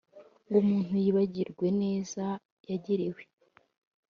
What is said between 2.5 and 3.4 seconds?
yagiriwe